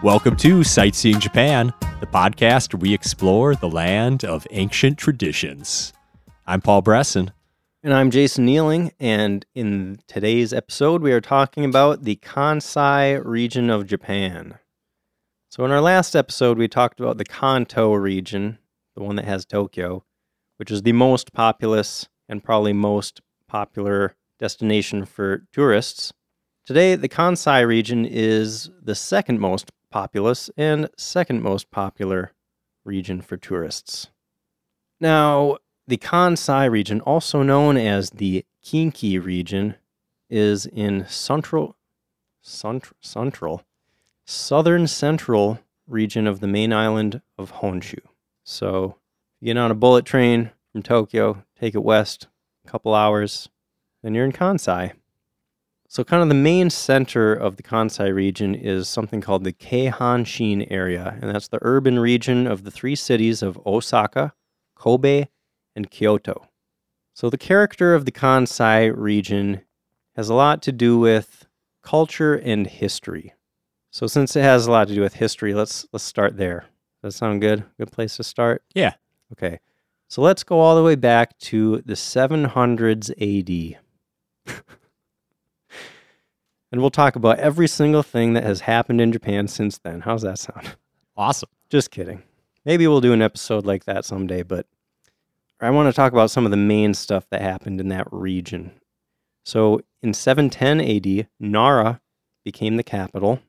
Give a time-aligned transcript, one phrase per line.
[0.00, 5.92] Welcome to Sightseeing Japan, the podcast where we explore the land of ancient traditions.
[6.46, 7.32] I'm Paul Bresson.
[7.82, 13.70] And I'm Jason Nealing, and in today's episode, we are talking about the Kansai region
[13.70, 14.60] of Japan.
[15.48, 18.58] So, in our last episode, we talked about the Kanto region,
[18.94, 20.04] the one that has Tokyo,
[20.58, 26.12] which is the most populous and probably most popular destination for tourists.
[26.64, 32.32] Today, the Kansai region is the second most populous and second most popular
[32.84, 34.08] region for tourists.
[35.00, 39.76] Now, the Kansai region, also known as the Kinki region,
[40.28, 41.76] is in central,
[42.42, 43.62] central,
[44.26, 48.00] southern central region of the main island of Honshu.
[48.44, 48.96] So,
[49.40, 52.28] you get on a bullet train from Tokyo, take it west
[52.66, 53.48] a couple hours,
[54.02, 54.92] then you're in Kansai.
[55.90, 60.66] So, kind of the main center of the Kansai region is something called the Keihanshin
[60.70, 64.34] area, and that's the urban region of the three cities of Osaka,
[64.76, 65.28] Kobe,
[65.74, 66.46] and Kyoto.
[67.14, 69.62] So, the character of the Kansai region
[70.14, 71.46] has a lot to do with
[71.82, 73.32] culture and history.
[73.90, 76.66] So, since it has a lot to do with history, let's let's start there.
[77.02, 77.64] Does that sound good?
[77.78, 78.62] Good place to start?
[78.74, 78.94] Yeah.
[79.32, 79.60] Okay.
[80.08, 83.78] So let's go all the way back to the 700s AD.
[86.70, 90.00] and we'll talk about every single thing that has happened in Japan since then.
[90.00, 90.76] How's that sound?
[91.16, 91.48] Awesome.
[91.70, 92.22] Just kidding.
[92.64, 94.66] Maybe we'll do an episode like that someday, but
[95.60, 98.72] I want to talk about some of the main stuff that happened in that region.
[99.44, 102.00] So in 710 AD, Nara
[102.44, 103.40] became the capital.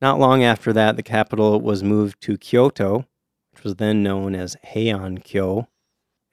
[0.00, 3.06] Not long after that, the capital was moved to Kyoto,
[3.52, 5.68] which was then known as Heian Kyo.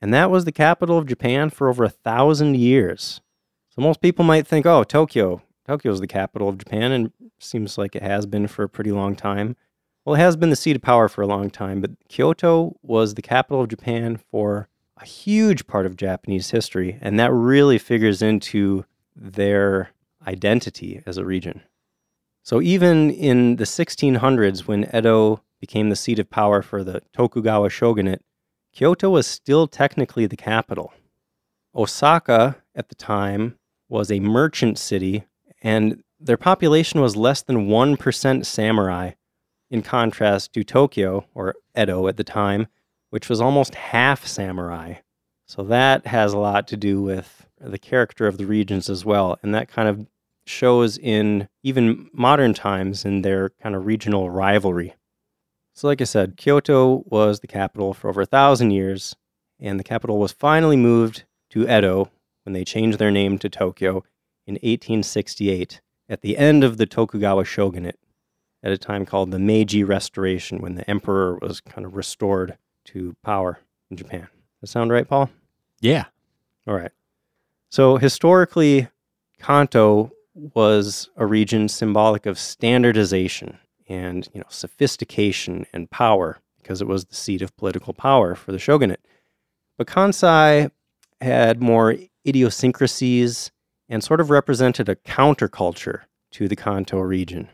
[0.02, 3.22] And that was the capital of Japan for over a thousand years.
[3.70, 5.42] So most people might think, oh, Tokyo.
[5.66, 8.92] Tokyo is the capital of Japan, and seems like it has been for a pretty
[8.92, 9.56] long time.
[10.06, 13.14] Well, it has been the seat of power for a long time, but Kyoto was
[13.14, 18.22] the capital of Japan for a huge part of Japanese history, and that really figures
[18.22, 18.86] into
[19.16, 19.92] their
[20.28, 21.62] identity as a region.
[22.44, 27.70] So even in the 1600s, when Edo became the seat of power for the Tokugawa
[27.70, 28.22] shogunate,
[28.74, 30.94] Kyoto was still technically the capital.
[31.74, 33.58] Osaka at the time
[33.88, 35.24] was a merchant city,
[35.64, 39.12] and their population was less than 1% samurai,
[39.72, 42.68] in contrast to Tokyo, or Edo at the time,
[43.10, 44.96] which was almost half samurai.
[45.48, 49.40] So that has a lot to do with the character of the regions as well,
[49.42, 50.06] and that kind of
[50.46, 54.94] shows in even modern times in their kind of regional rivalry.
[55.74, 59.16] So, like I said, Kyoto was the capital for over a thousand years,
[59.60, 62.12] and the capital was finally moved to Edo
[62.44, 64.04] when they changed their name to Tokyo
[64.46, 68.00] in 1868 at the end of the Tokugawa shogunate
[68.62, 73.16] at a time called the Meiji Restoration when the emperor was kind of restored to
[73.24, 73.60] power
[73.90, 74.22] in Japan.
[74.22, 75.30] Does that sound right, Paul?
[75.82, 76.06] Yeah.
[76.68, 76.92] All right.
[77.70, 78.88] So, historically,
[79.40, 86.88] Kanto was a region symbolic of standardization and you know sophistication and power because it
[86.88, 89.02] was the seat of political power for the shogunate.
[89.78, 90.72] But Kansai
[91.20, 93.52] had more idiosyncrasies
[93.90, 96.02] and sort of represented a counterculture
[96.32, 97.50] to the Kanto region.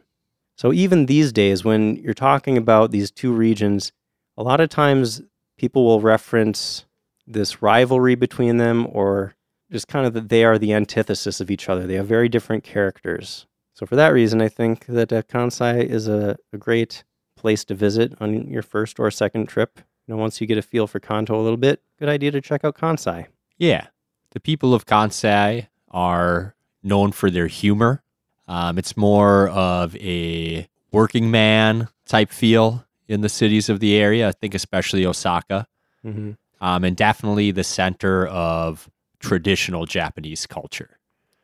[0.57, 3.91] So even these days, when you're talking about these two regions,
[4.37, 5.21] a lot of times
[5.57, 6.85] people will reference
[7.25, 9.35] this rivalry between them or
[9.71, 11.87] just kind of that they are the antithesis of each other.
[11.87, 13.45] They have very different characters.
[13.73, 17.05] So for that reason, I think that uh, Kansai is a, a great
[17.37, 19.79] place to visit on your first or second trip.
[20.05, 22.41] You know, once you get a feel for Kanto a little bit, good idea to
[22.41, 23.27] check out Kansai.
[23.57, 23.87] Yeah.
[24.31, 28.01] The people of Kansai are known for their humor.
[28.47, 34.27] Um, it's more of a working man type feel in the cities of the area.
[34.27, 35.67] I think especially Osaka,
[36.05, 36.31] Mm-hmm.
[36.61, 38.89] um, and definitely the center of
[39.19, 40.97] traditional Japanese culture.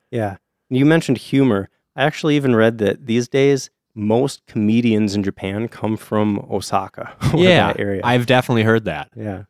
[0.09, 0.37] Yeah.
[0.69, 1.69] You mentioned humor.
[1.95, 7.67] I actually even read that these days most comedians in Japan come from Osaka yeah,
[7.73, 8.01] that area.
[8.03, 9.09] I've definitely heard that.
[9.15, 9.43] yeah.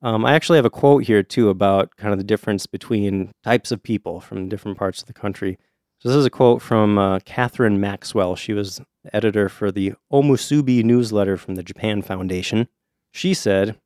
[0.00, 3.72] Um, I actually have a quote here too about kind of the difference between types
[3.72, 5.58] of people from different parts of the country.
[6.00, 8.36] So this is a quote from uh, Catherine Maxwell.
[8.36, 8.80] She was
[9.12, 12.68] editor for the Omusubi newsletter from the Japan Foundation.
[13.12, 13.76] She said,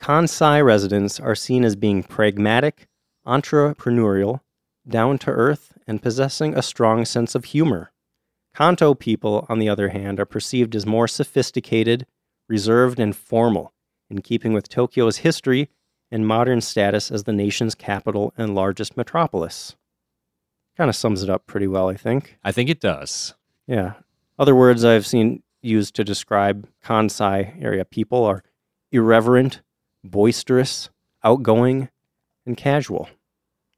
[0.00, 2.86] Kansai residents are seen as being pragmatic,
[3.26, 4.40] entrepreneurial,
[4.88, 7.92] down to earth, and possessing a strong sense of humor.
[8.54, 12.06] Kanto people, on the other hand, are perceived as more sophisticated,
[12.48, 13.72] reserved, and formal,
[14.12, 15.68] in keeping with Tokyo's history
[16.10, 19.74] and modern status as the nation's capital and largest metropolis.
[20.76, 22.38] Kind of sums it up pretty well, I think.
[22.44, 23.34] I think it does.
[23.66, 23.94] Yeah.
[24.38, 28.42] Other words I've seen used to describe Kansai area people are
[28.90, 29.62] irreverent,
[30.04, 30.90] boisterous,
[31.24, 31.88] outgoing,
[32.44, 33.08] and casual.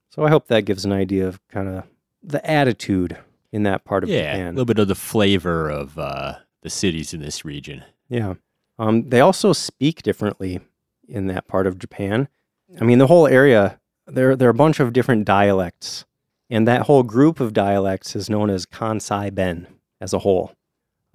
[0.08, 1.84] So I hope that gives an idea of kind of
[2.22, 3.19] the attitude
[3.52, 4.38] in that part of Japan.
[4.38, 7.84] Yeah, a little bit of the flavor of uh, the cities in this region.
[8.08, 8.34] Yeah.
[8.79, 10.61] Um, they also speak differently
[11.09, 12.29] in that part of Japan.
[12.81, 16.05] I mean, the whole area, there, there are a bunch of different dialects,
[16.50, 19.67] and that whole group of dialects is known as Kansai Ben
[20.00, 20.55] as a whole.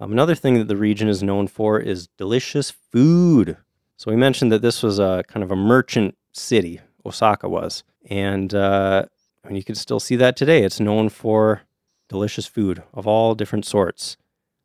[0.00, 3.58] Um, another thing that the region is known for is delicious food.
[3.96, 7.84] So we mentioned that this was a kind of a merchant city, Osaka was.
[8.08, 9.04] And uh,
[9.44, 10.62] I mean, you can still see that today.
[10.62, 11.62] It's known for
[12.08, 14.16] delicious food of all different sorts.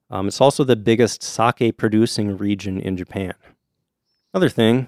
[0.09, 3.33] Um, it's also the biggest sake producing region in Japan.
[4.33, 4.87] Another thing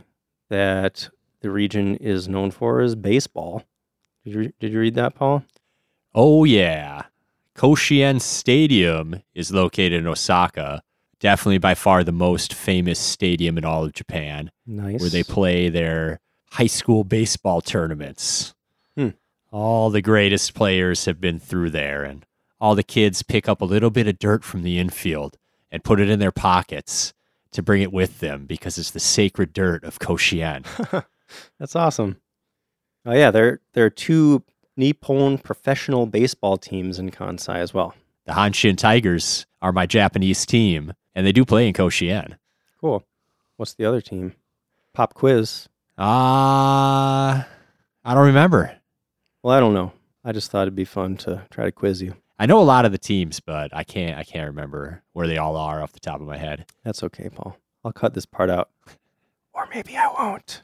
[0.49, 1.09] that
[1.41, 3.63] the region is known for is baseball.
[4.23, 5.43] Did you, did you read that, Paul?
[6.13, 7.03] Oh, yeah.
[7.55, 10.81] Koshien Stadium is located in Osaka.
[11.19, 15.01] Definitely by far the most famous stadium in all of Japan, Nice.
[15.01, 16.19] where they play their
[16.51, 18.53] high school baseball tournaments.
[18.95, 19.09] Hmm.
[19.51, 22.23] All the greatest players have been through there, and
[22.59, 25.37] all the kids pick up a little bit of dirt from the infield
[25.71, 27.13] and put it in their pockets
[27.51, 30.65] to bring it with them because it's the sacred dirt of Koshien.
[31.59, 32.17] That's awesome.
[33.05, 34.43] Oh yeah, there there are two
[34.75, 37.93] Nippon professional baseball teams in Kansai as well.
[38.25, 42.37] the Hanshin Tigers are my Japanese team, and they do play in Koshien.
[42.79, 43.03] Cool.
[43.55, 44.33] What's the other team?
[44.93, 45.67] Pop quiz.
[45.97, 47.47] Ah,
[48.05, 48.77] I don't remember.
[49.41, 49.93] Well, I don't know.
[50.23, 52.15] I just thought it'd be fun to try to quiz you.
[52.39, 54.15] I know a lot of the teams, but I can't.
[54.15, 56.67] I can't remember where they all are off the top of my head.
[56.83, 57.57] That's okay, Paul.
[57.83, 58.69] I'll cut this part out.
[59.53, 60.61] Or maybe I won't.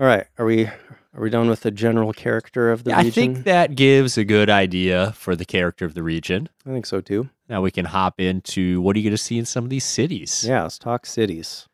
[0.00, 3.10] All right, are we are we done with the general character of the Yeah, I
[3.10, 6.48] think that gives a good idea for the character of the region.
[6.66, 7.30] I think so too.
[7.48, 9.84] Now we can hop into what are you going to see in some of these
[9.84, 10.44] cities?
[10.44, 11.68] Yeah, let's talk cities.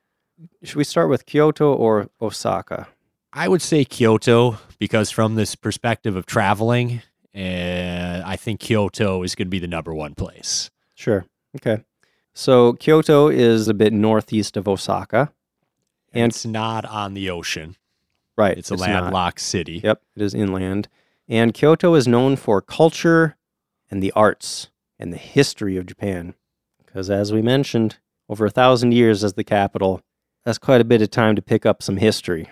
[0.63, 2.89] Should we start with Kyoto or Osaka?
[3.33, 7.03] I would say Kyoto because from this perspective of traveling,
[7.35, 10.71] uh, I think Kyoto is going to be the number one place.
[10.95, 11.25] Sure.
[11.57, 11.83] Okay.
[12.35, 15.33] So Kyoto is a bit northeast of Osaka.
[16.13, 17.77] And And- it's not on the ocean.
[18.37, 18.57] Right.
[18.57, 18.89] It's a not.
[18.89, 19.81] landlocked city.
[19.85, 20.89] Yep, it is inland.
[21.29, 23.37] And Kyoto is known for culture
[23.91, 24.69] and the arts
[24.99, 26.35] and the history of Japan.
[26.85, 27.99] Because as we mentioned,
[28.29, 30.01] over a thousand years as the capital,
[30.45, 32.49] that's quite a bit of time to pick up some history.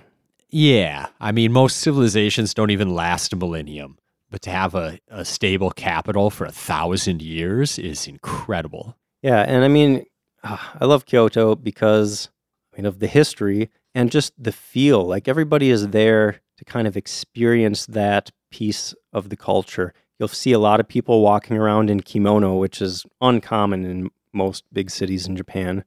[0.51, 1.09] Yeah.
[1.21, 3.99] I mean, most civilizations don't even last a millennium,
[4.31, 8.97] but to have a, a stable capital for a thousand years is incredible.
[9.23, 10.07] Yeah, and I mean,
[10.45, 12.31] ah, I love Kyoto because
[12.73, 15.07] I mean of the history and just the feel.
[15.07, 19.93] Like everybody is there to kind of experience that piece of the culture.
[20.19, 24.65] You'll see a lot of people walking around in kimono, which is uncommon in most
[24.73, 25.85] big cities in Japan.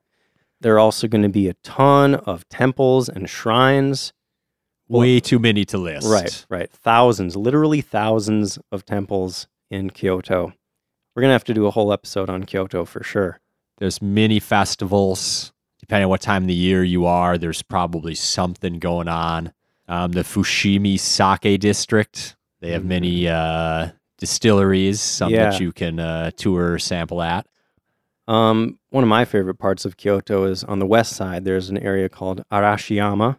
[0.61, 4.13] There are also going to be a ton of temples and shrines.
[4.89, 6.07] Way too many to list.
[6.09, 6.69] Right, right.
[6.71, 10.53] Thousands, literally thousands of temples in Kyoto.
[11.15, 13.39] We're going to have to do a whole episode on Kyoto for sure.
[13.77, 15.51] There's many festivals.
[15.79, 19.51] Depending on what time of the year you are, there's probably something going on.
[19.87, 25.49] Um, the Fushimi Sake District, they have many uh, distilleries, some Yeah.
[25.51, 27.45] that you can uh, tour or sample at.
[28.27, 31.43] Um, one of my favorite parts of Kyoto is on the west side.
[31.43, 33.37] There's an area called Arashiyama.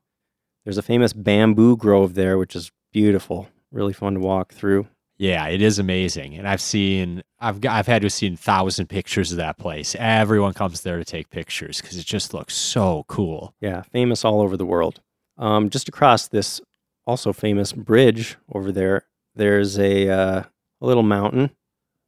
[0.65, 4.87] There's a famous bamboo grove there, which is beautiful, really fun to walk through.
[5.17, 9.31] Yeah, it is amazing, and I've seen I've I've had to see a thousand pictures
[9.31, 9.95] of that place.
[9.99, 13.55] Everyone comes there to take pictures because it just looks so cool.
[13.61, 15.01] Yeah, famous all over the world.
[15.39, 16.61] Um, just across this
[17.07, 19.07] also famous bridge over there,
[19.37, 20.43] there's a uh,
[20.81, 21.51] a little mountain,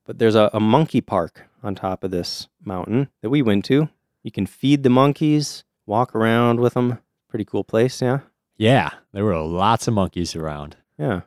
[0.04, 3.88] but there's a, a monkey park on top of this mountain that we went to.
[4.24, 6.98] You can feed the monkeys, walk around with them.
[7.28, 8.20] Pretty cool place, yeah.
[8.58, 10.76] Yeah, there were lots of monkeys around.
[10.98, 11.22] Yeah.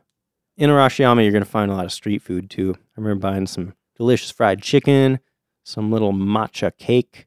[0.56, 2.74] In Arashiyama, you're going to find a lot of street food too.
[2.76, 5.20] I remember buying some delicious fried chicken,
[5.64, 7.26] some little matcha cake.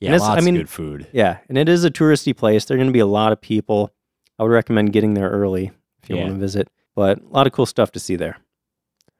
[0.00, 1.06] Yeah, I lots mean- of good food.
[1.12, 2.64] Yeah, and it is a touristy place.
[2.64, 3.92] There are going to be a lot of people.
[4.38, 5.70] I would recommend getting there early
[6.02, 6.22] if you Yeah.
[6.22, 6.68] want to visit.
[6.96, 8.38] But a lot of cool stuff to see there.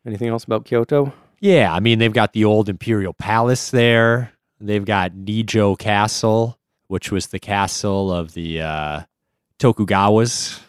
[0.06, 1.12] Anything else about Kyoto?
[1.40, 4.32] Yeah, I mean they've got the old imperial palace there.
[4.58, 9.00] They've got Nijo Castle, which was the castle of the uh,
[9.60, 10.60] Tokugawas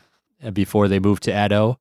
[0.44, 1.80] uh, before they moved to Edo.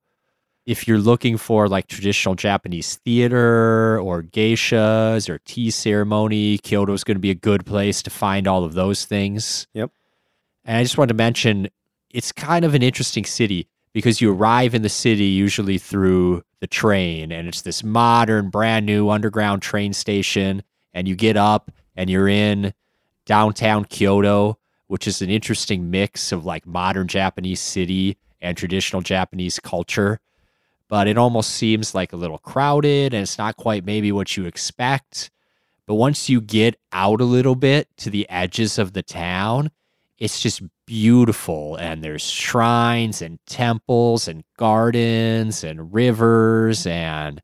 [0.65, 7.03] If you're looking for like traditional Japanese theater or geishas or tea ceremony, Kyoto is
[7.03, 9.67] going to be a good place to find all of those things.
[9.75, 9.91] Yep.
[10.65, 11.69] And I just wanted to mention
[12.11, 13.69] it's kind of an interesting city.
[13.93, 18.87] because you arrive in the city usually through the train and it's this modern brand
[18.87, 20.63] new underground train station
[20.93, 22.73] and you get up and you're in
[23.27, 24.60] downtown Kyoto
[24.91, 30.19] which is an interesting mix of like modern Japanese city and traditional Japanese culture
[30.89, 34.47] but it almost seems like a little crowded and it's not quite maybe what you
[34.47, 35.31] expect
[35.87, 39.71] but once you get out a little bit to the edges of the town
[40.19, 47.41] it's just beautiful and there's shrines and temples and gardens and rivers and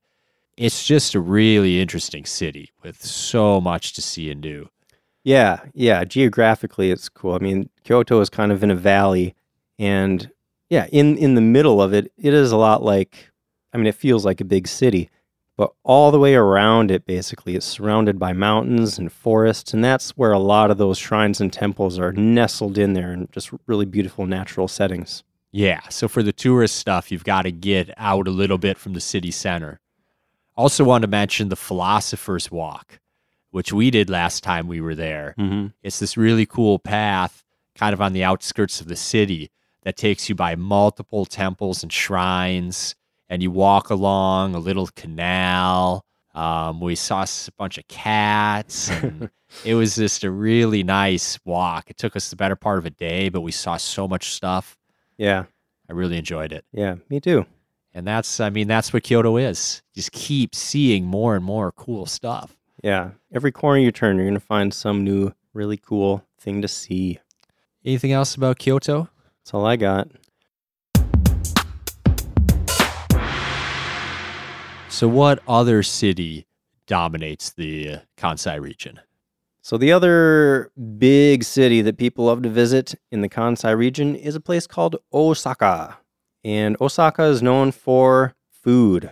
[0.57, 4.69] it's just a really interesting city with so much to see and do.
[5.27, 6.05] Yeah, yeah.
[6.05, 7.35] Geographically, it's cool.
[7.35, 9.35] I mean, Kyoto is kind of in a valley,
[9.77, 10.31] and
[10.71, 13.33] yeah, in in the middle of it, it is a lot like.
[13.73, 15.11] I mean, it feels like a big city,
[15.57, 20.11] but all the way around it, basically, it's surrounded by mountains and forests, and that's
[20.11, 23.85] where a lot of those shrines and temples are nestled in there, and just really
[23.85, 25.25] beautiful natural settings.
[25.51, 28.93] Yeah, so for the tourist stuff, you've got to get out a little bit from
[28.93, 29.81] the city center.
[30.57, 33.01] Also, want to mention the Philosopher's Walk,
[33.51, 35.35] which we did last time we were there.
[35.39, 35.69] Mm-hmm.
[35.83, 39.51] It's this really cool path, kind of on the outskirts of the city,
[39.83, 42.95] that takes you by multiple temples and shrines.
[43.29, 46.05] And you walk along a little canal.
[46.35, 48.91] Um, we saw a bunch of cats.
[48.91, 49.31] And
[49.65, 51.91] it was just a really nice walk.
[51.91, 54.77] It took us the better part of a day, but we saw so much stuff.
[55.19, 55.45] Yeah,
[55.89, 56.65] I really enjoyed it.
[56.73, 57.47] yeah, me too.
[57.95, 59.83] And that's, I mean, that's what Kyoto is.
[59.95, 62.55] Just keep seeing more and more cool stuff.
[62.87, 67.19] Yeah, every corner you turn, you're gonna find some new, really cool thing to see.
[67.85, 69.09] Anything else about Kyoto?
[69.41, 70.07] That's all I got.
[74.89, 76.47] So, what other city
[76.87, 79.01] dominates the uh, Kansai region?
[79.63, 84.37] So the other big city that people love to visit in the Kansai region is
[84.37, 85.99] a place called Osaka.
[86.45, 89.11] And Osaka is known for food.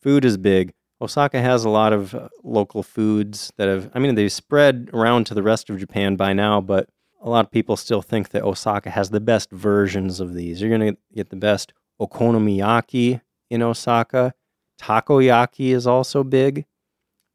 [0.00, 0.72] Food is big.
[1.02, 5.26] Osaka has a lot of uh, local foods that have I mean they've spread around
[5.26, 6.88] to the rest of Japan by now, but
[7.20, 10.60] a lot of people still think that Osaka has the best versions of these.
[10.60, 14.34] You're going to get the best okonomiyaki in Osaka.
[14.80, 16.66] Takoyaki is also big.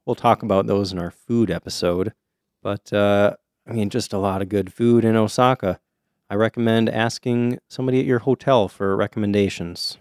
[0.06, 2.14] We'll talk about those in our food episode.
[2.62, 3.36] But uh,
[3.68, 5.80] I mean, just a lot of good food in Osaka.
[6.30, 9.98] I recommend asking somebody at your hotel for recommendations.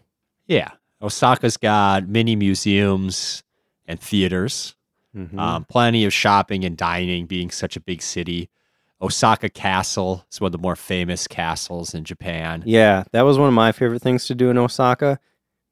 [0.46, 0.70] Yeah,
[1.00, 3.44] Osaka's got many museums
[3.88, 4.74] and theaters,
[5.16, 5.38] Mhm.
[5.38, 8.48] um, plenty of shopping and dining, being such a big city.
[9.00, 12.62] Osaka Castle is one of the more famous castles in Japan.
[12.66, 15.18] yeah, that was one of my favorite things to do in Osaka.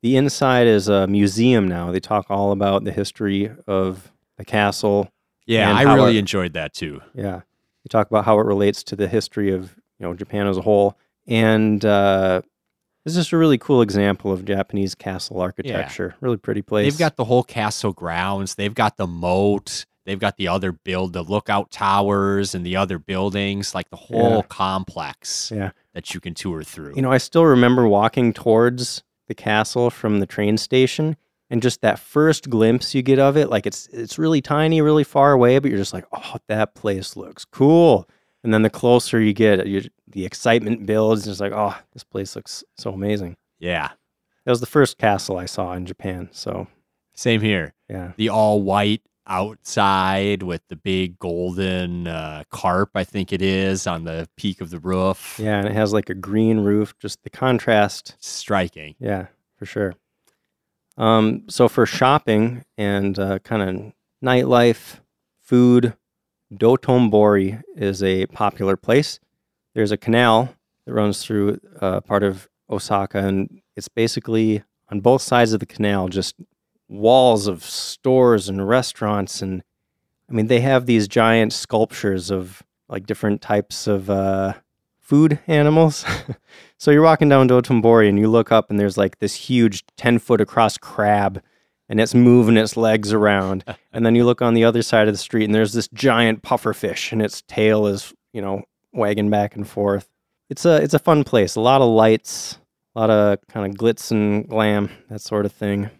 [0.02, 1.90] The inside is a museum now.
[1.90, 5.10] They talk all about the history of the castle.
[5.46, 7.00] Yeah, I really it- enjoyed that too.
[7.14, 7.36] Yeah,
[7.82, 10.62] they talk about how it relates to the history of you know Japan as a
[10.62, 12.42] whole, and uh,
[13.04, 16.14] it's just a really cool example of Japanese castle architecture.
[16.20, 16.90] Really pretty place.
[16.92, 18.54] They've got the whole castle grounds.
[18.54, 19.86] They've got the moat.
[20.06, 24.36] They've got the other build, the lookout towers, and the other buildings, like the whole
[24.36, 24.42] Yeah.
[24.48, 25.70] complex yeah.
[25.94, 26.94] that you can tour through.
[26.96, 31.16] You know, I still remember walking towards the castle from the train station
[31.48, 35.04] and just that first glimpse you get of it, like it's it's really tiny, really
[35.04, 38.06] far away, but you're just like, "Oh, that place looks cool."
[38.44, 41.26] And then the closer you get, you, the excitement builds.
[41.26, 43.88] And it's like, "Oh, this place looks so amazing." yeah,
[44.44, 46.28] That was the first castle I saw in Japan.
[46.30, 46.66] So,
[47.14, 47.72] same here.
[47.88, 48.12] yeah.
[48.16, 54.04] The all white outside with the big golden uh, carp, I think it is, on
[54.04, 55.40] the peak of the roof.
[55.42, 58.16] Yeah, and it has like a green roof, just the contrast.
[58.20, 58.94] Striking.
[58.98, 59.94] Yeah, for sure.
[60.98, 65.00] Um, so for shopping and uh, kind of nightlife,
[65.40, 65.96] food,
[66.52, 69.20] Dotonbori is a popular place.
[69.74, 70.54] There's a canal
[70.86, 75.66] that runs through uh, part of Osaka, and it's basically on both sides of the
[75.66, 76.36] canal, just
[76.88, 79.42] walls of stores and restaurants.
[79.42, 79.62] And
[80.28, 84.54] I mean, they have these giant sculptures of like different types of uh,
[85.00, 86.04] food animals.
[86.78, 90.18] so you're walking down Dotonbori and you look up, and there's like this huge 10
[90.18, 91.42] foot across crab,
[91.88, 93.64] and it's moving its legs around.
[93.92, 96.42] and then you look on the other side of the street, and there's this giant
[96.42, 98.62] puffer fish and its tail is, you know,
[98.92, 100.08] wagging back and forth.
[100.50, 101.56] It's a it's a fun place.
[101.56, 102.58] A lot of lights,
[102.94, 105.90] a lot of kind of glitz and glam, that sort of thing.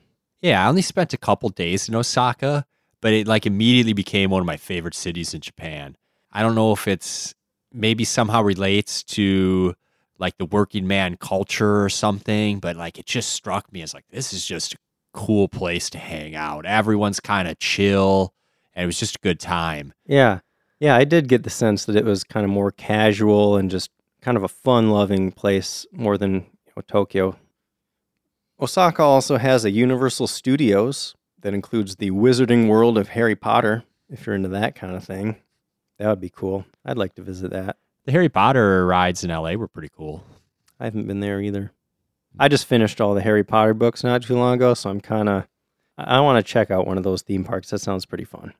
[0.42, 2.66] Yeah, I only spent a couple days in Osaka,
[3.00, 5.96] but it like immediately became one of my favorite cities in Japan.
[6.30, 7.34] I don't know if it's
[7.72, 9.74] maybe somehow relates to
[10.18, 14.04] like the working man culture or something, but like it just struck me as like
[14.10, 14.76] this is just a
[15.14, 16.66] cool place to hang out.
[16.66, 18.34] Everyone's kind of chill
[18.74, 19.94] and it was just a good time.
[20.06, 20.40] Yeah.
[20.80, 23.90] Yeah, I did get the sense that it was kind of more casual and just
[24.20, 27.36] kind of a fun loving place more than you know, Tokyo.
[28.60, 33.84] Osaka also has a Universal Studios that includes the Wizarding World of Harry Potter.
[34.10, 35.36] If you're into that kind of thing,
[35.98, 36.64] that would be cool.
[36.84, 37.76] I'd like to visit that.
[38.04, 40.24] The Harry Potter rides in LA were pretty cool.
[40.78, 41.72] I haven't been there either.
[42.38, 45.28] I just finished all the Harry Potter books not too long ago, so I'm kind
[45.28, 45.46] of
[45.96, 47.70] I want to check out one of those theme parks.
[47.70, 48.52] That sounds pretty fun.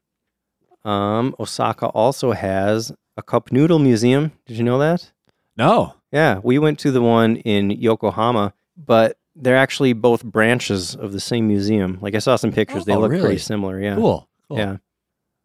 [0.85, 4.33] Um, Osaka also has a cup noodle museum.
[4.47, 5.11] Did you know that?
[5.57, 5.95] No.
[6.13, 11.19] Yeah, we went to the one in Yokohama, but they're actually both branches of the
[11.21, 11.99] same museum.
[12.01, 13.23] Like I saw some pictures; they Oh, look really?
[13.25, 13.81] pretty similar.
[13.81, 14.29] Yeah, Cool.
[14.49, 14.59] cool.
[14.59, 14.77] yeah.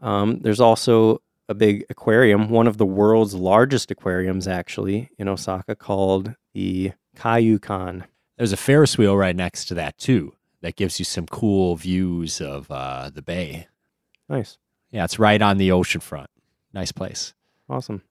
[0.01, 5.75] Um, there's also a big aquarium, one of the world's largest aquariums, actually, in Osaka,
[5.75, 8.03] called the Kaiyukan.
[8.39, 10.34] There's a Ferris wheel right next to that too.
[10.62, 13.67] That gives you some cool views of uh, the bay.
[14.29, 14.58] Nice,
[14.91, 16.29] Yeah, it's right on the ocean front.
[16.72, 17.34] Nice place.
[17.69, 18.01] awesome.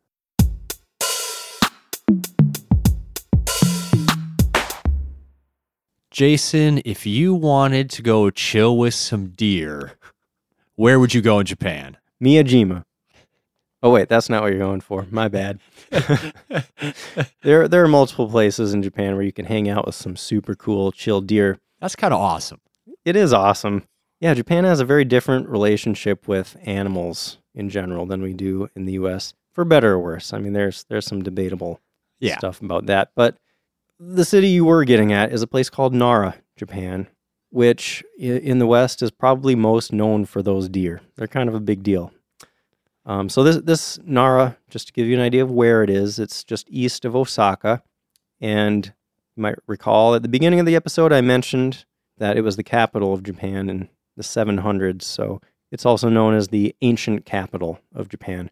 [6.11, 9.93] Jason, if you wanted to go chill with some deer,
[10.75, 11.97] where would you go in Japan?
[12.23, 12.85] Miyajima.
[13.83, 15.07] Oh wait, that's not what you're going for.
[15.11, 15.61] My bad.
[17.43, 20.55] there, there are multiple places in Japan where you can hang out with some super
[20.55, 21.59] cool, chill deer.
[21.81, 22.61] That's kind of awesome.
[23.05, 23.85] It is awesome.
[24.21, 28.85] Yeah, Japan has a very different relationship with animals in general than we do in
[28.85, 29.33] the U.S.
[29.53, 30.33] For better or worse.
[30.33, 31.81] I mean, there's there's some debatable
[32.21, 32.37] Yeah.
[32.39, 33.37] stuff about that, but
[34.01, 37.07] the city you were getting at is a place called Nara, Japan,
[37.51, 41.01] which in the West is probably most known for those deer.
[41.17, 42.13] They're kind of a big deal.
[43.09, 46.19] Um, so this this Nara, just to give you an idea of where it is,
[46.19, 47.83] it's just east of Osaka,
[48.39, 48.93] and
[49.35, 51.87] you might recall at the beginning of the episode I mentioned
[52.19, 55.03] that it was the capital of Japan in the 700s.
[55.03, 55.41] So
[55.73, 58.51] it's also known as the ancient capital of Japan.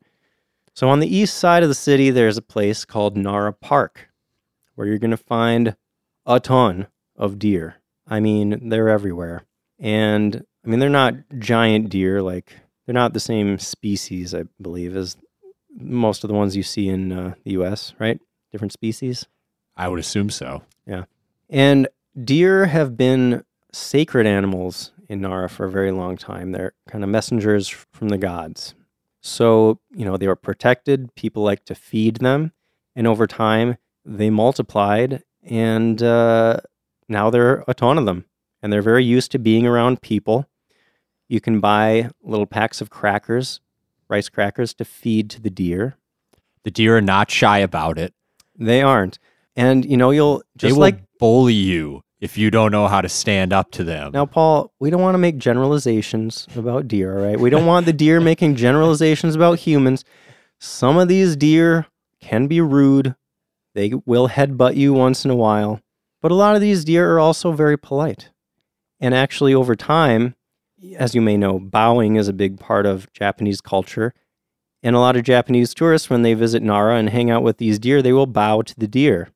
[0.73, 4.09] So on the east side of the city, there's a place called Nara Park,
[4.75, 5.77] where you're going to find
[6.25, 7.77] a ton of deer.
[8.07, 9.45] I mean, they're everywhere.
[9.79, 12.55] And I mean, they're not giant deer, like,
[12.87, 15.17] they're not the same species, I believe, as
[15.79, 18.21] most of the ones you see in uh, the US, right?
[18.53, 19.27] Different species.
[19.77, 20.63] I would assume so.
[20.87, 21.05] Yeah.
[21.51, 21.89] And
[22.25, 26.53] deer have been sacred animals in Nara for a very long time.
[26.53, 28.75] They're kind of messengers from the gods.
[29.21, 31.15] So, you know, they were protected.
[31.15, 32.53] People like to feed them.
[32.95, 35.25] And over time, they multiplied.
[35.43, 36.59] And uh,
[37.09, 38.25] now there are a ton of them.
[38.63, 40.49] And they're very used to being around people.
[41.29, 43.61] You can buy little packs of crackers,
[44.09, 45.97] rice crackers, to feed to the deer.
[46.65, 48.15] The deer are not shy about it.
[48.59, 49.19] They aren't.
[49.55, 53.01] And, you know, you'll They just will like bully you if you don't know how
[53.01, 54.13] to stand up to them.
[54.13, 57.39] Now, Paul, we don't want to make generalizations about deer, all right?
[57.39, 60.05] We don't want the deer making generalizations about humans.
[60.59, 61.87] Some of these deer
[62.21, 63.15] can be rude.
[63.75, 65.81] They will headbutt you once in a while.
[66.23, 68.31] But a lot of these deer are also very polite.
[68.99, 70.35] And actually, over time,
[70.95, 74.15] as you may know, bowing is a big part of Japanese culture.
[74.83, 77.79] And a lot of Japanese tourists, when they visit Nara and hang out with these
[77.79, 79.31] deer, they will bow to the deer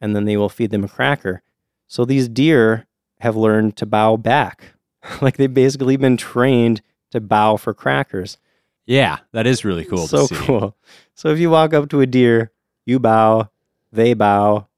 [0.00, 1.42] and then they will feed them a cracker.
[1.86, 2.86] So these deer
[3.20, 4.74] have learned to bow back.
[5.20, 8.38] like they've basically been trained to bow for crackers.
[8.86, 10.46] yeah, that is really cool so to see.
[10.46, 10.76] cool.
[11.14, 12.50] So if you walk up to a deer,
[12.86, 13.50] you bow,
[13.92, 14.68] they bow,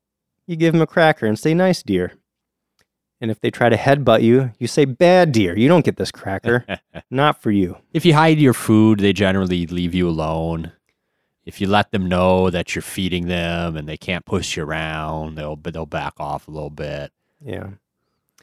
[0.46, 2.12] you give them a cracker and say, nice deer.
[3.22, 5.56] And if they try to headbutt you, you say, bad deer.
[5.56, 6.66] You don't get this cracker.
[7.10, 7.76] Not for you.
[7.94, 10.72] if you hide your food, they generally leave you alone.
[11.46, 15.36] If you let them know that you're feeding them and they can't push you around,
[15.36, 17.12] they'll they'll back off a little bit.
[17.44, 17.68] Yeah.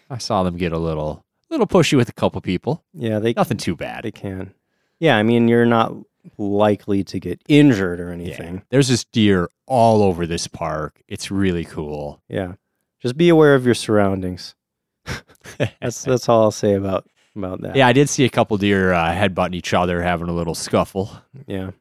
[0.10, 2.84] I saw them get a little little pushy with a couple people.
[2.94, 4.04] Yeah, they, Nothing too bad.
[4.06, 4.54] they can.
[5.00, 5.94] Yeah, I mean, you're not
[6.38, 8.14] likely to get injured or Yeah.
[8.14, 8.64] anything.
[8.70, 11.02] There's this deer all over this park.
[11.08, 12.22] It's really cool.
[12.28, 12.54] Yeah.
[13.02, 14.56] Just be aware of your surroundings.
[15.82, 17.76] That's that's all I'll say about about that.
[17.76, 21.12] yeah, I did see a couple deer uh, headbutting each other, having a little scuffle.
[21.48, 21.72] Yeah.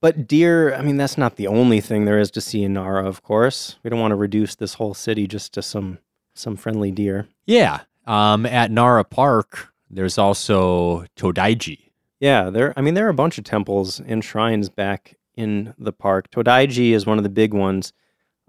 [0.00, 3.06] But deer, I mean, that's not the only thing there is to see in Nara,
[3.06, 3.78] of course.
[3.82, 5.98] We don't want to reduce this whole city just to some
[6.34, 7.28] some friendly deer.
[7.46, 7.80] Yeah.
[8.06, 11.90] Um, at Nara Park, there's also Todaiji.
[12.20, 15.92] Yeah, there I mean there are a bunch of temples and shrines back in the
[15.92, 16.30] park.
[16.30, 17.92] Todaiji is one of the big ones.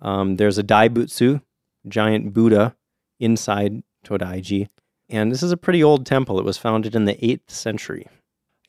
[0.02, 1.42] Um, there's a Daibutsu,
[1.88, 2.76] giant Buddha,
[3.20, 4.68] inside Todaiji.
[5.10, 6.40] And this is a pretty old temple.
[6.40, 8.08] It was founded in the 8th century.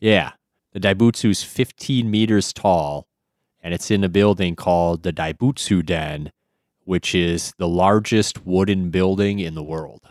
[0.01, 0.33] Yeah.
[0.72, 3.07] The Daibutsu is 15 meters tall,
[3.61, 6.31] and it's in a building called the Daibutsu Den,
[6.85, 10.03] which is the largest wooden building in the world.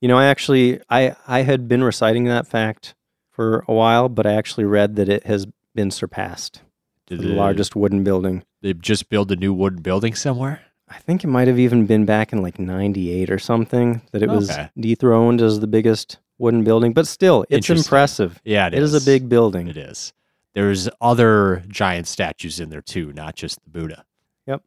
[0.00, 2.94] You know, I actually I I had been reciting that fact
[3.30, 6.62] for a while, but I actually read that it has been surpassed.
[7.06, 8.44] Did the largest wooden building.
[8.60, 10.60] They just build a new wooden building somewhere?
[10.90, 14.28] I think it might have even been back in like 98 or something that it
[14.28, 14.68] was Okay.
[14.78, 18.40] dethroned as the biggest wooden building, but still, it's impressive.
[18.44, 18.94] Yeah, it is.
[18.94, 19.68] a big building.
[19.68, 20.12] It is.
[20.54, 24.04] There's other giant statues in there too, not just the Buddha.
[24.46, 24.62] Yep.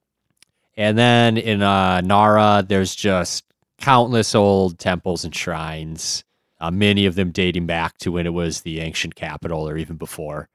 [0.77, 3.43] And then in uh, Nara, there's just
[3.79, 6.23] countless old temples and shrines.
[6.59, 9.95] Uh, many of them dating back to when it was the ancient capital, or even
[9.97, 10.47] before.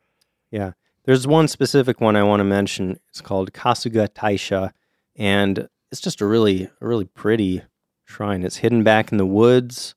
[0.53, 0.73] Yeah.
[1.05, 3.01] There's one specific one I want to mention.
[3.09, 4.71] It's called Kasuga Taisha,
[5.17, 7.63] and it's just a really, a really pretty
[8.05, 8.45] shrine.
[8.45, 9.95] It's hidden back in the woods.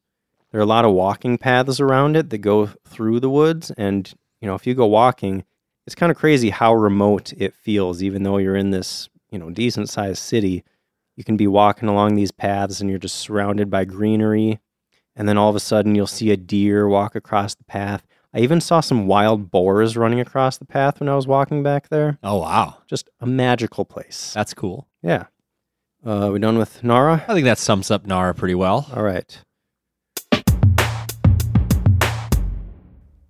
[0.52, 4.12] There are a lot of walking paths around it that go through the woods, and
[4.42, 5.44] you know, if you go walking,
[5.86, 9.50] it's kind of crazy how remote it feels, even though you're in this, you know,
[9.50, 10.64] decent sized city.
[11.16, 14.60] You can be walking along these paths, and you're just surrounded by greenery,
[15.16, 18.06] and then all of a sudden, you'll see a deer walk across the path.
[18.34, 21.90] I even saw some wild boars running across the path when I was walking back
[21.90, 22.18] there.
[22.24, 24.32] Oh wow, Just a magical place.
[24.34, 24.88] that's cool.
[25.02, 25.28] Yeah.
[26.06, 27.24] Uh, we done with Nara?
[27.28, 28.90] I think that sums up Nara pretty well.
[28.94, 29.42] All right.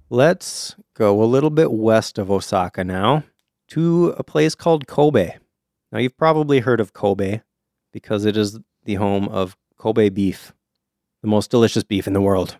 [0.10, 3.24] Let's go a little bit west of Osaka now
[3.70, 5.36] to a place called Kobe.
[5.92, 7.42] Now, you've probably heard of Kobe
[7.94, 10.54] because it is the home of Kobe beef,
[11.22, 12.58] the most delicious beef in the world.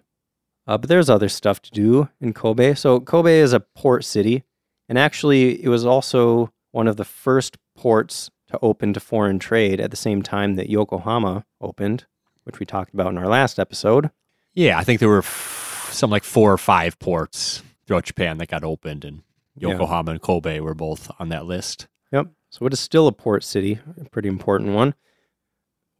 [0.68, 2.76] Uh, but there's other stuff to do in Kobe.
[2.76, 4.44] So, Kobe is a port city,
[4.88, 9.80] and actually, it was also one of the first ports to open to foreign trade
[9.80, 12.06] at the same time that Yokohama opened,
[12.44, 14.10] which we talked about in our last episode.
[14.54, 18.50] Yeah, I think there were f- some like four or five ports throughout Japan that
[18.50, 19.22] got opened, and
[19.56, 19.70] Yeah.
[19.70, 21.88] Yokohama and Kobe were both on that list.
[22.12, 22.28] Yep.
[22.50, 24.96] So it is still a port city, a pretty important one.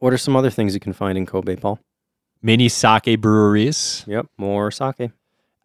[0.00, 1.78] What are some other things you can find in Kobe, Paul?
[2.42, 4.02] Many sake breweries.
[4.06, 5.10] Yep, more sake.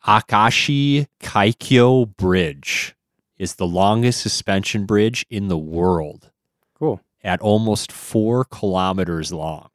[0.05, 2.95] Akashi Kaikyo Bridge
[3.37, 6.31] is the longest suspension bridge in the world
[6.77, 7.01] Cool.
[7.23, 9.69] at almost four kilometers long.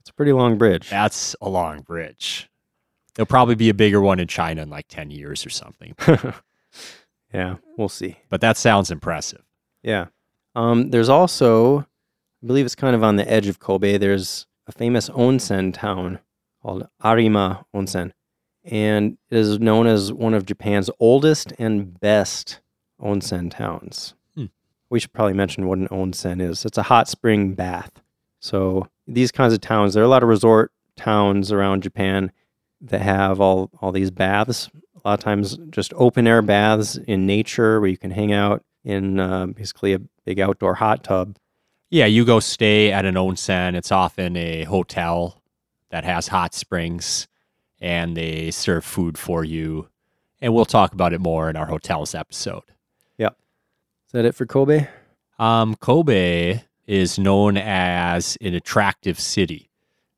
[0.00, 0.88] It's a pretty long bridge.
[0.88, 2.48] That's a long bridge.
[3.14, 5.94] There'll probably be a bigger one in China in like 10 years or something.
[7.34, 8.16] yeah, we'll see.
[8.28, 9.42] But that sounds impressive.
[9.82, 10.06] Yeah.
[10.54, 14.72] Um, there's also, I believe it's kind of on the edge of Kobe, there's a
[14.72, 16.20] famous onsen town
[16.62, 18.12] called Arima Onsen.
[18.64, 22.60] And it is known as one of Japan's oldest and best
[23.00, 24.14] onsen towns.
[24.90, 26.64] We should probably mention what an onsen is.
[26.64, 27.92] It's a hot spring bath.
[28.40, 32.32] So these kinds of towns, there are a lot of resort towns around Japan
[32.80, 34.68] that have all, all these baths.
[35.02, 38.64] A lot of times just open air baths in nature where you can hang out
[38.84, 41.36] in uh, basically a big outdoor hot tub.
[41.90, 43.74] Yeah, you go stay at an onsen.
[43.74, 45.42] It's often a hotel
[45.90, 47.28] that has hot springs
[47.80, 49.88] and they serve food for you.
[50.40, 52.62] And we'll talk about it more in our hotels episode.
[54.10, 54.88] Is that it for Kobe?
[55.38, 59.70] Um, Kobe is known as an attractive city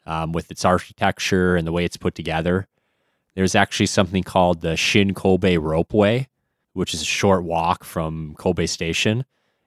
[0.07, 2.69] um, with its architecture and the way it's put together.
[3.35, 6.29] There's actually something called the Shin Kobe Ropeway,
[6.73, 9.27] which is a short walk from Kobe Station.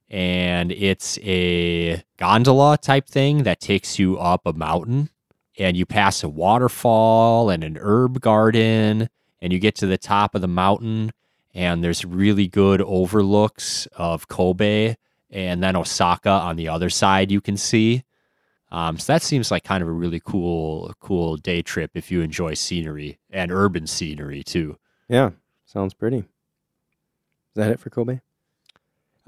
[0.10, 5.12] And it's a gondola type thing that takes you up a mountain.
[5.60, 9.08] And you pass a waterfall and an herb garden.
[9.40, 11.12] And you get to the top of the mountain.
[11.56, 14.96] And there's really good overlooks of Kobe
[15.32, 18.04] and then Osaka on the other side you can see.
[18.72, 22.22] Um, so that seems like kind of a really cool, cool day trip if you
[22.22, 24.78] enjoy scenery and urban scenery too.
[25.08, 25.32] Yeah,
[25.66, 26.18] sounds pretty.
[26.18, 26.26] Is
[27.56, 28.20] that it for Kobe?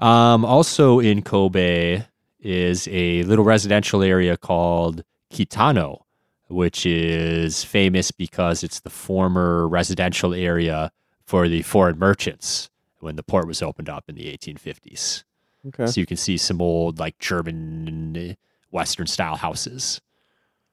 [0.00, 2.04] Um, also in Kobe
[2.40, 6.02] is a little residential area called Kitano,
[6.48, 10.92] which is famous because it's the former residential area
[11.28, 15.24] for the foreign merchants when the port was opened up in the 1850s.
[15.66, 15.86] Okay.
[15.86, 18.34] So you can see some old like German
[18.70, 20.00] Western style houses.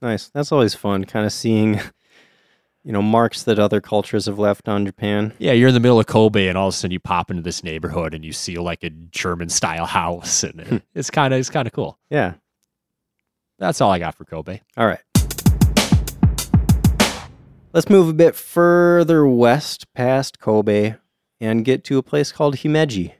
[0.01, 0.29] Nice.
[0.29, 1.81] That's always fun, kind of seeing,
[2.85, 5.33] you know, marks that other cultures have left on Japan.
[5.39, 7.43] Yeah, you're in the middle of Kobe, and all of a sudden you pop into
[7.43, 10.77] this neighborhood and you see like a German style house, and hmm.
[10.93, 11.99] it's kind of it's kind of cool.
[12.09, 12.35] Yeah.
[13.59, 14.61] That's all I got for Kobe.
[14.77, 15.01] All right.
[17.75, 20.95] Let's move a bit further west past Kobe
[21.41, 23.15] and get to a place called Himeji.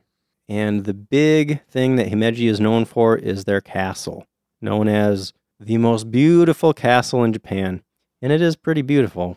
[0.48, 4.26] And the big thing that Himeji is known for is their castle,
[4.62, 7.84] known as the most beautiful castle in Japan.
[8.22, 9.36] And it is pretty beautiful.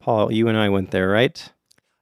[0.00, 1.52] Paul, you and I went there, right?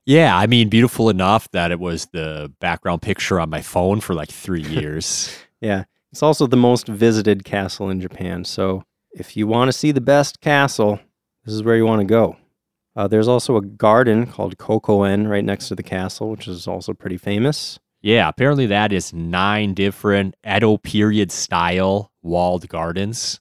[0.06, 4.14] Yeah, I mean, beautiful enough that it was the background picture on my phone for
[4.14, 5.36] like three years.
[5.60, 5.84] Yeah.
[6.12, 8.46] It's also the most visited castle in Japan.
[8.46, 10.98] So if you want to see the best castle,
[11.48, 12.36] this is where you want to go.
[12.94, 16.92] Uh, there's also a garden called Kokoen right next to the castle, which is also
[16.92, 17.78] pretty famous.
[18.02, 23.40] yeah, apparently that is nine different Edo period style walled gardens.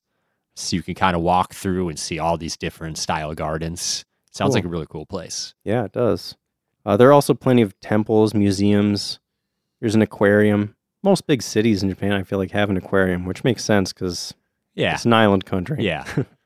[0.55, 4.05] So you can kind of walk through and see all these different style gardens.
[4.31, 4.55] Sounds Cool.
[4.55, 5.53] like a really cool place.
[5.65, 6.35] Yeah, it does.
[6.85, 9.19] Uh, there are also plenty of temples, museums.
[9.81, 10.75] There's an aquarium.
[11.03, 14.33] Most big cities in Japan, I feel like, have an aquarium, which makes sense because
[14.75, 14.93] Yeah.
[14.93, 15.83] it's an island country.
[15.83, 16.05] Yeah.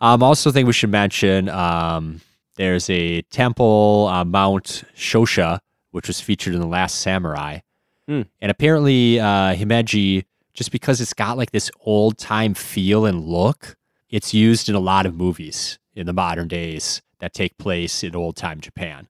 [0.00, 2.20] um, also think we should mention um,
[2.56, 5.60] there's a temple on Mount Shosha,
[5.90, 7.60] which was featured in The Last Samurai.
[8.06, 8.22] Hmm.
[8.40, 13.76] And apparently, uh, Himeji, just because it's got like this old time feel and look,
[14.08, 18.16] it's used in a lot of movies in the modern days that take place in
[18.16, 19.08] old time Japan.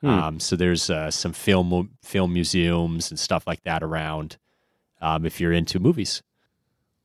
[0.00, 0.08] Hmm.
[0.08, 4.36] Um, so there's uh, some film film museums and stuff like that around
[5.00, 6.22] um, if you're into movies.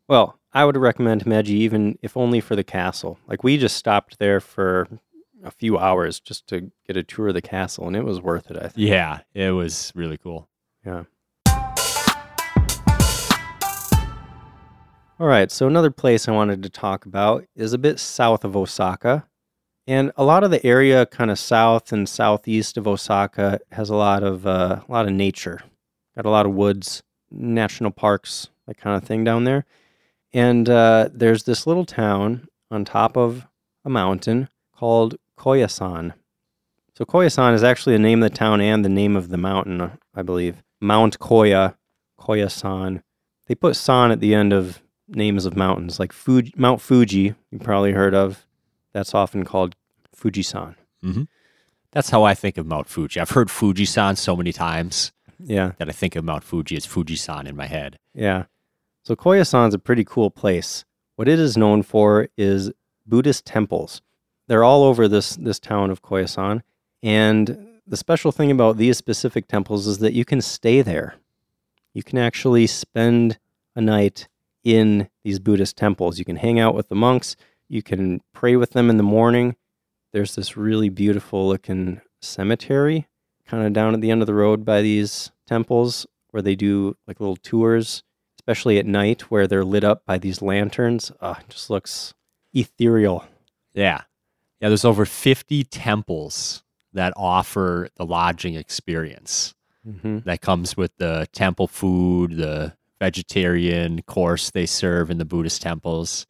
[0.08, 3.20] Well, I would recommend Himeji even if only for the castle.
[3.28, 4.88] Like we just stopped there for
[5.44, 8.50] a few hours just to get a tour of the castle, and it was worth
[8.50, 8.58] it.
[8.58, 8.90] I think.
[8.90, 10.50] Yeah, it was really cool.
[10.84, 11.04] Yeah.
[15.20, 18.58] All right, so another place I wanted to talk about is a bit south of
[18.58, 19.28] Osaka.
[19.86, 23.96] And a lot of the area kind of south and southeast of Osaka has a
[23.96, 25.62] lot of uh, a lot of nature.
[26.16, 29.64] Got a lot of woods, national parks, that kind of thing down there.
[30.38, 33.48] And uh, there's this little town on top of
[33.84, 36.14] a mountain called Koyasan.
[36.96, 39.92] So Koyasan is actually the name of the town and the name of the mountain,
[40.14, 40.64] I believe.
[40.82, 41.76] Mount Koya,
[42.20, 43.02] Koyasan.
[43.48, 47.60] They put san at the end of names of mountains, like Fuji, Mount Fuji, you
[47.60, 48.46] probably heard of.
[48.94, 49.76] That's often called
[50.16, 50.76] Fujisan.
[51.92, 53.20] That's how I think of Mount Fuji.
[53.20, 57.48] I've heard Fujisan so many times Yeah, that I think of Mount Fuji as Fujisan
[57.48, 57.98] in my head.
[58.14, 58.46] yeah.
[59.08, 60.84] So Koyasan's a pretty cool place.
[61.16, 62.74] What it is known for is
[63.06, 64.02] Buddhist temples.
[64.48, 66.62] They're all over this this town of Koyasan,
[67.02, 71.16] and the special thing about these specific temples is that you can stay there.
[71.94, 73.40] You can actually spend
[73.78, 74.28] a night
[74.66, 76.20] in these Buddhist temples.
[76.20, 77.38] You can hang out with the monks.
[77.70, 79.56] You can pray with them in the morning.
[80.12, 83.08] There's this really beautiful looking cemetery
[83.46, 86.98] kind of down at the end of the road by these temples where they do
[87.08, 88.04] like little tours,
[88.48, 91.12] especially at night where they're lit up by these lanterns.
[91.20, 92.14] Uh, it just looks
[92.54, 93.26] ethereal.
[93.74, 94.04] Yeah.
[94.62, 99.54] Yeah, there's over 50 temples that offer the lodging experience.
[99.86, 100.20] Mm-hmm.
[100.20, 106.26] That comes with the temple food, the vegetarian course they serve in the Buddhist temples,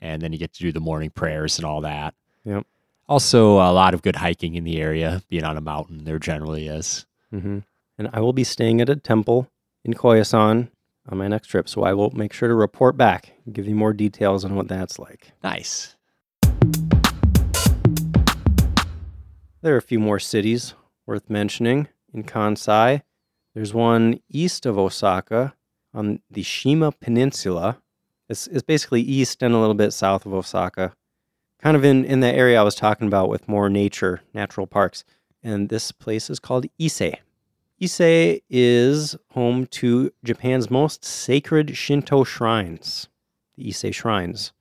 [0.00, 2.14] and then you get to do the morning prayers and all that.
[2.44, 2.66] Yep.
[3.06, 6.68] Also, a lot of good hiking in the area, being on a mountain, there generally
[6.68, 7.04] is.
[7.34, 7.58] Mm-hmm.
[7.98, 9.50] And I will be staying at a temple
[9.84, 10.68] in Koyasan
[11.10, 13.74] on my next trip, so I will make sure to report back and give you
[13.74, 15.32] more details on what that's like.
[15.42, 15.96] Nice.
[19.62, 20.74] There are a few more cities
[21.06, 23.02] worth mentioning in Kansai.
[23.54, 25.54] There's one east of Osaka
[25.92, 27.82] on the Shima Peninsula.
[28.28, 30.94] It's, it's basically east and a little bit south of Osaka,
[31.58, 35.04] kind of in, in the area I was talking about with more nature, natural parks.
[35.42, 37.16] And this place is called Ise.
[37.82, 43.08] Ise is home to Japan's most sacred Shinto shrines,
[43.56, 44.52] the Ise Shrines.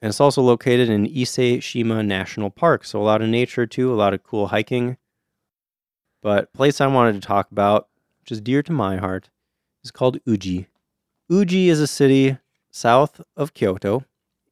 [0.00, 2.86] And it's also located in Ise Shima National Park.
[2.86, 4.96] So a lot of nature too, a lot of cool hiking.
[6.22, 7.88] But place I wanted to talk about,
[8.20, 9.28] which is dear to my heart,
[9.84, 10.68] is called Uji.
[11.28, 12.38] Uji is a city
[12.70, 14.04] south of Kyoto,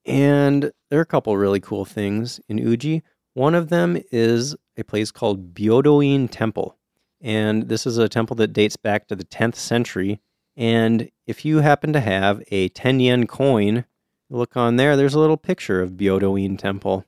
[0.04, 3.02] and there are a couple really cool things in Uji.
[3.32, 6.73] One of them is a place called Byodoin Temple.
[7.24, 10.20] And this is a temple that dates back to the 10th century.
[10.58, 13.86] And if you happen to have a 10 yen coin,
[14.28, 17.06] look on there, there's a little picture of Byodoin Temple.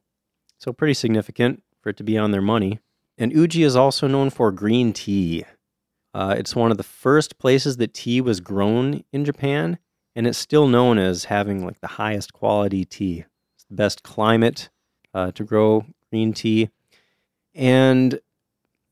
[0.58, 2.80] So pretty significant for it to be on their money.
[3.18, 5.44] And Uji is also known for green tea.
[6.14, 9.78] Uh, it's one of the first places that tea was grown in Japan,
[10.14, 13.26] and it's still known as having like the highest quality tea.
[13.54, 14.70] It's the best climate
[15.12, 16.70] uh, to grow green tea.
[17.54, 18.18] And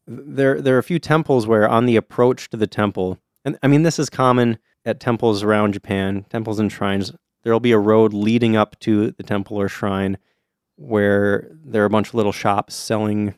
[0.06, 3.68] there, there are a few temples where on the approach to the temple, and I
[3.68, 7.12] mean, this is common at temples around Japan, temples and shrines,
[7.42, 10.18] there'll be a road leading up to the temple or shrine
[10.76, 13.34] where there are a bunch of little shops selling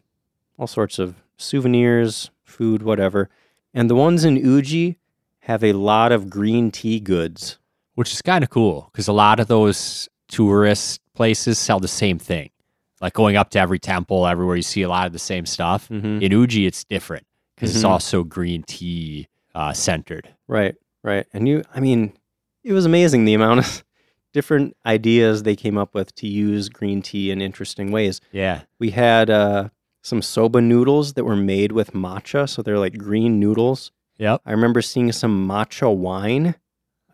[0.58, 3.28] all sorts of souvenirs, food, whatever.
[3.74, 4.98] And the ones in Uji
[5.40, 7.58] have a lot of green tea goods.
[7.94, 12.18] Which is kind of cool because a lot of those tourist places sell the same
[12.18, 12.50] thing.
[13.00, 15.88] Like going up to every temple, everywhere you see a lot of the same stuff.
[15.88, 16.22] Mm-hmm.
[16.22, 17.88] In Uji, it's different because it's Mhm.
[17.90, 20.28] also green tea uh, centered.
[20.48, 21.26] Right, right.
[21.32, 22.12] And you, I mean,
[22.64, 23.84] it was amazing the amount of
[24.32, 28.20] different ideas they came up with to use green tea in interesting ways.
[28.32, 28.62] Yeah.
[28.78, 29.68] We had uh,
[30.02, 33.92] some soba noodles that were made with matcha, so they're like green noodles.
[34.18, 34.42] Yep.
[34.46, 36.54] I remember seeing some matcha wine.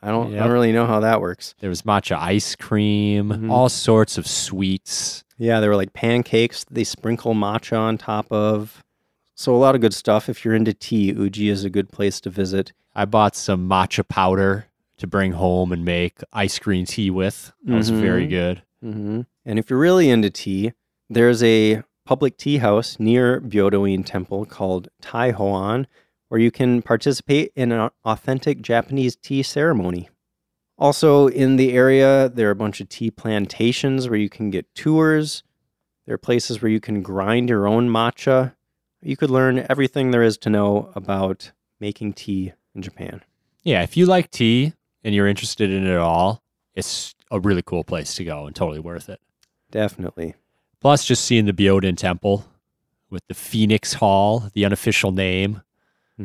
[0.02, 1.54] I don't, I don't really know how that works.
[1.60, 3.50] There was matcha ice cream, Mhm.
[3.50, 5.22] all sorts of sweets.
[5.38, 8.82] Yeah, there were like pancakes they sprinkle matcha on top of.
[9.34, 10.28] So a lot of good stuff.
[10.28, 12.72] If you're into tea, Uji is a good place to visit.
[12.94, 14.66] I bought some matcha powder
[14.98, 17.52] to bring home and make ice cream tea with.
[17.64, 18.30] That was very Mhm.
[18.30, 18.62] good.
[18.82, 20.72] hmm And if you're really into tea,
[21.08, 25.86] there's a public tea house near Byodoin Temple called Tai Taihoan,
[26.32, 30.08] where you can participate in an authentic Japanese tea ceremony.
[30.78, 34.74] Also, in the area, there are a bunch of tea plantations where you can get
[34.74, 35.42] tours.
[36.06, 38.54] There are places where you can grind your own matcha.
[39.02, 43.20] You could learn everything there is to know about making tea in Japan.
[43.62, 44.72] Yeah, if you like tea
[45.04, 46.42] and you're interested in it at all,
[46.74, 49.20] it's a really cool place to go and totally worth it.
[49.70, 50.34] Definitely.
[50.80, 52.46] Plus, just seeing the Byodo-in Temple
[53.10, 55.60] with the Phoenix Hall, the unofficial name.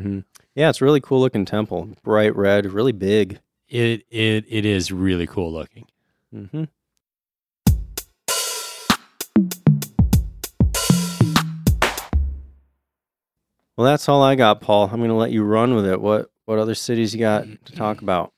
[0.00, 0.20] Hmm
[0.54, 1.90] Yeah, it's a really cool looking temple.
[2.02, 3.40] Bright red, really big.
[3.68, 5.86] It it it is really cool looking.
[6.32, 6.64] hmm
[13.76, 14.88] Well, that's all I got, Paul.
[14.90, 16.00] I'm going to let you run with it.
[16.00, 18.32] What what other cities you got to talk about?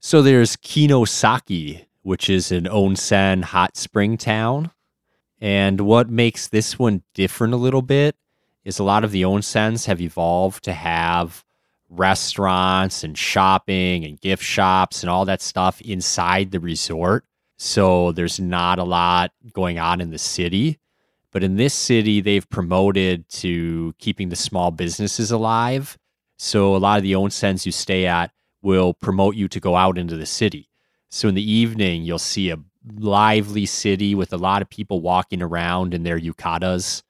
[0.00, 4.70] So there's Kinosaki, which is an onsen hot spring town.
[5.40, 8.14] And what makes this one different a little bit
[8.66, 11.44] is a lot of the onsens have evolved to have
[11.88, 17.24] restaurants and shopping and gift shops and all that stuff inside the resort.
[17.58, 20.80] So there's not a lot going on in the city.
[21.30, 25.96] But in this city, they've promoted to keeping the small businesses alive.
[26.36, 29.96] So a lot of the onsens you stay at will promote you to go out
[29.96, 30.68] into the city.
[31.08, 32.58] So in the evening, you'll see a
[32.98, 37.02] lively city with a lot of people walking around in their yukatas,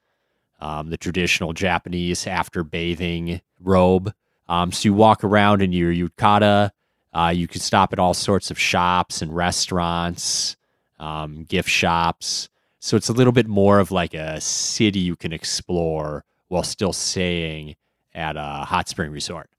[0.60, 4.12] um, the traditional Japanese after bathing robe.
[4.48, 6.70] Um, so you walk around in your yukata.
[7.12, 10.56] Uh, you can stop at all sorts of shops and restaurants,
[10.98, 12.48] um, gift shops.
[12.78, 16.92] So it's a little bit more of like a city you can explore while still
[16.92, 17.74] staying
[18.14, 19.50] at a hot spring resort,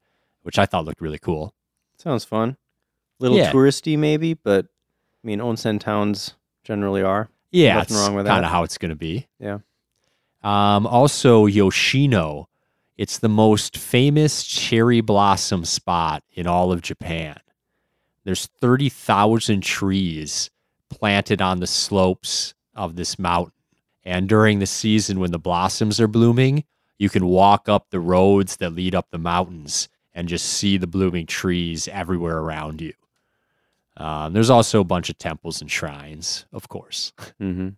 [0.44, 1.54] which I thought looked really cool.
[1.98, 2.58] Sounds fun.
[3.20, 3.52] Little Yeah.
[3.52, 4.66] touristy, maybe, but
[5.24, 7.30] I mean, onsen towns generally are.
[7.52, 8.32] Yeah, Nothing wrong with that.
[8.34, 9.28] kind of how it's going to be.
[9.40, 9.60] Yeah.
[10.48, 12.48] Um, also, Yoshino.
[12.98, 17.38] It's the most famous cherry blossom spot in all of Japan.
[18.24, 20.50] There's 30,000 trees
[20.90, 23.52] planted on the slopes of this mountain.
[24.04, 26.64] And during the season when the blossoms are blooming,
[26.98, 30.88] you can walk up the roads that lead up the mountains and just see the
[30.88, 32.94] blooming trees everywhere around you.
[33.98, 37.12] Um, there's also a bunch of temples and shrines, of course.
[37.38, 37.70] hmm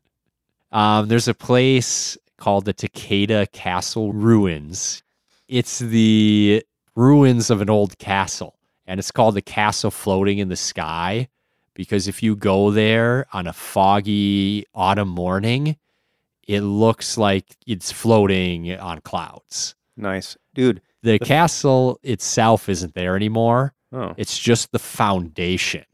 [0.72, 5.04] Um, there's a place called the Takeda Castle Ruins.
[5.48, 6.64] It's the
[6.96, 8.56] ruins of an old castle,
[8.88, 11.28] and it's called the castle floating in the sky
[11.74, 15.78] because if you go there on a foggy autumn morning,
[16.48, 19.76] it looks like it's floating on clouds.
[19.96, 20.36] Nice.
[20.56, 20.82] Dude.
[21.04, 23.74] The The- castle itself isn't there anymore.
[23.92, 25.86] Oh, It's just the foundation.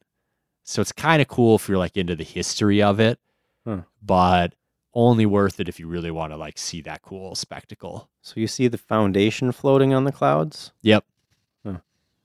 [0.63, 3.19] So it's kind of cool if you're like into the history of it,
[3.65, 3.81] Huh.
[4.01, 4.55] but
[4.95, 8.09] only worth it if you really want to like see that cool spectacle.
[8.21, 10.71] so you see the foundation floating on the clouds?
[10.81, 11.05] Yep.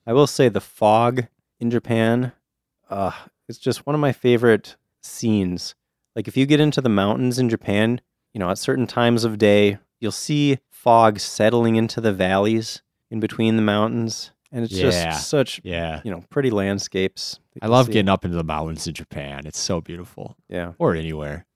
[0.07, 1.27] I will say the fog
[1.61, 2.33] in Japan,
[2.89, 3.13] uh,
[3.49, 5.75] it's just one of my favorite scenes.
[6.17, 8.01] Like if you get into the mountains in Japan,
[8.33, 13.21] you know, at certain times of day, you'll see fog settling into the valleys in
[13.21, 14.33] between the mountains.
[14.51, 14.91] And it's Yeah.
[14.91, 16.01] just such, Yeah.
[16.03, 17.39] you know, pretty landscapes.
[17.63, 17.93] I love see.
[17.93, 19.47] getting up into the mountains in Japan.
[19.47, 20.37] It's so beautiful.
[20.49, 20.73] Yeah.
[20.79, 21.47] Or anywhere.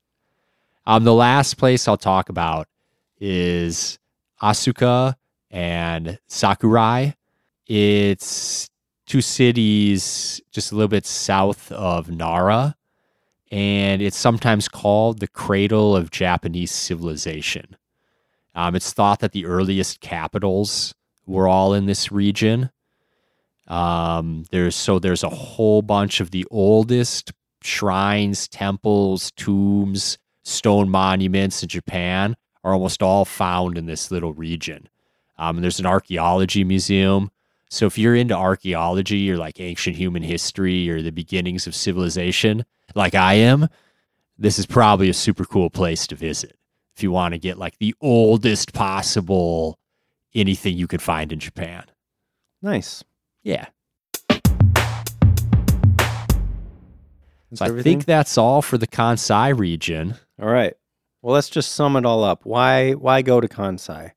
[0.87, 2.69] Um, the last place I'll talk about
[3.19, 3.99] is
[4.43, 5.15] Asuka
[5.51, 7.15] and Sakurai.
[7.67, 8.69] It's
[9.07, 12.77] two cities just a little bit south of Nara,
[13.51, 17.77] and it's sometimes called the cradle of Japanese civilization.
[18.55, 20.95] Um, it's thought that the earliest capitals
[21.27, 22.71] were all in this region.
[23.67, 27.33] Um, there's so there's a whole bunch of the oldest
[27.63, 34.89] shrines, temples, tombs, stone monuments in Japan are almost all found in this little region.
[35.37, 37.31] Um, there's an archaeology museum.
[37.71, 42.65] So if you're into archaeology or like ancient human history or the beginnings of civilization,
[42.95, 43.69] like I am,
[44.39, 46.57] this is probably a super cool place to visit
[46.97, 49.79] if you want to get like the oldest possible
[50.35, 51.85] anything you could find in Japan.
[52.63, 53.03] Nice.
[53.43, 53.67] Yeah.
[57.55, 60.17] So I think that's all for the Kansai region.
[60.41, 60.75] All right.
[61.23, 62.45] Well, let's just sum it all up.
[62.45, 64.13] Why why go to Kansai?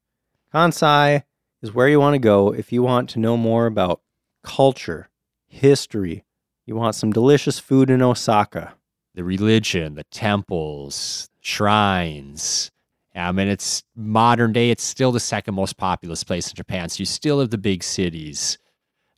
[0.53, 1.23] Kansai
[1.61, 4.01] is where you want to go if you want to know more about
[4.43, 5.09] culture,
[5.47, 6.25] history.
[6.65, 8.73] You want some delicious food in Osaka.
[9.15, 12.71] The religion, the temples, shrines.
[13.15, 14.69] I mean, it's modern day.
[14.69, 16.89] It's still the second most populous place in Japan.
[16.89, 18.57] So you still have the big cities.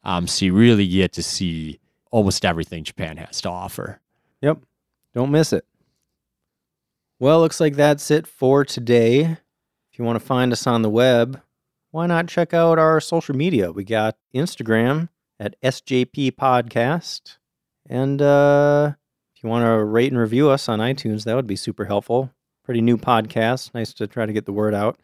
[0.03, 1.79] Um, so you really get to see
[2.11, 3.99] almost everything Japan has to offer.
[4.41, 4.59] Yep.
[5.13, 5.65] Don't miss it.
[7.21, 9.21] Well, looks like that's it for today.
[9.21, 11.41] If you want to find us on the web,
[11.91, 13.73] why not check out our social media?
[13.73, 17.35] We got Instagram at SJP Podcast.
[17.89, 18.93] And uh,
[19.35, 22.31] if you want to rate and review us on iTunes, that would be super helpful.
[22.63, 23.73] Pretty new podcast.
[23.73, 24.97] Nice to try to get the word out.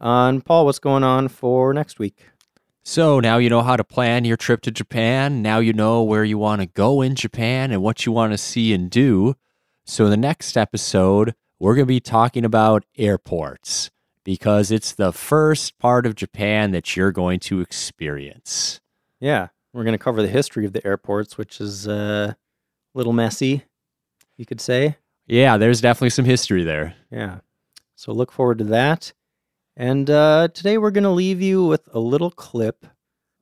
[0.00, 2.30] Uh, and Paul, what's going on for next week?
[2.84, 5.42] So now you know how to plan your trip to Japan.
[5.42, 8.38] Now you know where you want to go in Japan and what you want to
[8.38, 9.36] see and do.
[9.86, 13.90] So, in the next episode, we're going to be talking about airports
[14.24, 18.80] because it's the first part of Japan that you're going to experience.
[19.20, 23.12] Yeah, we're going to cover the history of the airports, which is uh, a little
[23.12, 23.64] messy,
[24.38, 24.96] you could say.
[25.26, 26.94] Yeah, there's definitely some history there.
[27.10, 27.40] Yeah.
[27.94, 29.12] So, look forward to that.
[29.76, 32.86] And uh, today we're going to leave you with a little clip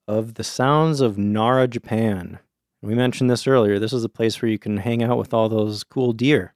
[0.09, 2.41] of the sounds of Nara, Japan.
[2.83, 3.79] We mentioned this earlier.
[3.79, 6.55] This is a place where you can hang out with all those cool deer.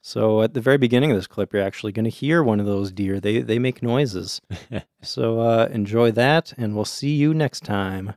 [0.00, 2.66] So at the very beginning of this clip, you're actually going to hear one of
[2.66, 3.20] those deer.
[3.20, 4.40] They they make noises.
[5.02, 8.14] so uh, enjoy that, and we'll see you next time.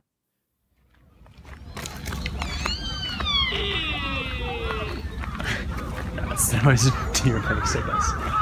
[6.16, 6.90] That's the noise
[7.22, 8.35] deer makes, I guess.